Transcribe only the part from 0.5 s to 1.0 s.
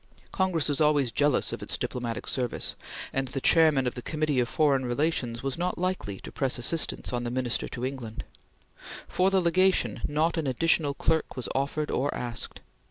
was